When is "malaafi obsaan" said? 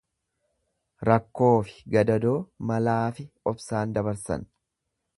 2.73-3.99